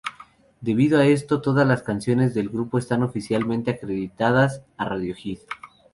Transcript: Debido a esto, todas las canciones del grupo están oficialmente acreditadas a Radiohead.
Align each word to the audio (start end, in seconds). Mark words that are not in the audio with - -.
Debido 0.61 0.97
a 0.99 1.05
esto, 1.05 1.41
todas 1.41 1.67
las 1.67 1.83
canciones 1.83 2.33
del 2.33 2.49
grupo 2.49 2.79
están 2.79 3.03
oficialmente 3.03 3.69
acreditadas 3.69 4.63
a 4.75 4.85
Radiohead. 4.85 5.37